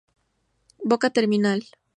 Boca 0.89 1.13
terminal. 1.17 1.59